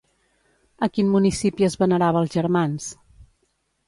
A 0.85 0.87
quin 0.95 1.11
municipi 1.15 1.67
es 1.67 1.75
venerava 1.83 2.23
els 2.25 2.33
germans? 2.39 2.89